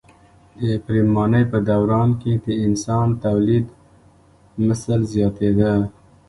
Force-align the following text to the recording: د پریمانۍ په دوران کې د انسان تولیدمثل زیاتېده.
د 0.59 0.63
پریمانۍ 0.85 1.43
په 1.51 1.57
دوران 1.69 2.09
کې 2.21 2.33
د 2.45 2.47
انسان 2.65 3.07
تولیدمثل 3.23 4.99
زیاتېده. 5.13 5.73